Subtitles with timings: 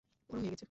[0.29, 0.59] বড় হয়ে গেছে।